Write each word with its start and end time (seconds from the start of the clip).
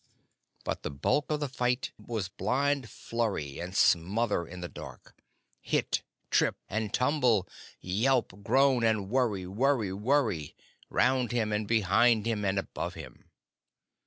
But 0.63 0.81
the 0.81 0.89
bulk 0.89 1.29
of 1.31 1.41
the 1.41 1.47
fight 1.47 1.91
was 1.95 2.27
blind 2.27 2.89
flurry 2.89 3.59
and 3.59 3.75
smother 3.75 4.47
in 4.47 4.61
the 4.61 4.67
dark; 4.67 5.15
hit, 5.59 6.01
trip, 6.31 6.55
and 6.67 6.91
tumble, 6.91 7.47
yelp, 7.79 8.41
groan, 8.41 8.83
and 8.83 9.11
worry 9.11 9.45
worry 9.45 9.93
worry, 9.93 10.55
round 10.89 11.31
him 11.31 11.51
and 11.51 11.67
behind 11.67 12.25
him 12.25 12.43
and 12.43 12.57
above 12.57 12.95
him. 12.95 13.29